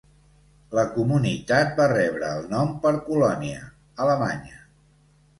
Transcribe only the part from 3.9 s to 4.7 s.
Alemanya.